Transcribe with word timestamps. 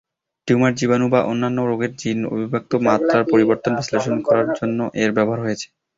Tumour, 0.47 0.73
জীবাণু 0.79 1.05
বা 1.13 1.19
অন্যান্য 1.23 1.59
রোগের 1.63 1.91
জিন 1.95 2.19
অভিব্যক্তি 2.33 2.75
মাত্রার 2.87 3.23
পরিবর্তন 3.31 3.71
বিশ্লেষণ 3.79 4.15
করার 4.27 4.47
জন্য 4.59 4.79
এর 5.01 5.11
ব্যবহার 5.17 5.39
রয়েছে। 5.41 5.67